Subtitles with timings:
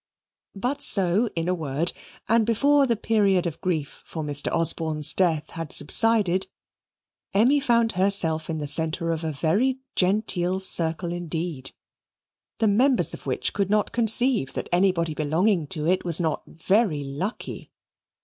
[0.55, 1.93] But so, in a word,
[2.27, 4.51] and before the period of grief for Mr.
[4.51, 6.47] Osborne's death had subsided,
[7.35, 11.69] Emmy found herself in the centre of a very genteel circle indeed,
[12.57, 17.03] the members of which could not conceive that anybody belonging to it was not very
[17.03, 17.69] lucky.